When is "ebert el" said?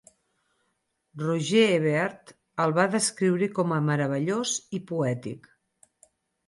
1.75-2.73